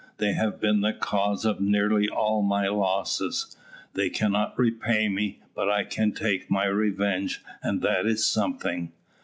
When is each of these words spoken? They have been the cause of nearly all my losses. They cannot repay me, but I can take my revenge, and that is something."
They 0.17 0.33
have 0.33 0.59
been 0.59 0.81
the 0.81 0.93
cause 0.93 1.45
of 1.45 1.61
nearly 1.61 2.09
all 2.09 2.41
my 2.41 2.67
losses. 2.67 3.55
They 3.93 4.09
cannot 4.09 4.57
repay 4.57 5.07
me, 5.09 5.41
but 5.53 5.69
I 5.69 5.83
can 5.83 6.11
take 6.11 6.49
my 6.49 6.65
revenge, 6.65 7.43
and 7.61 7.83
that 7.83 8.07
is 8.07 8.25
something." 8.25 8.93